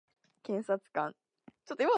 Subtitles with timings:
[0.43, 1.15] 検察官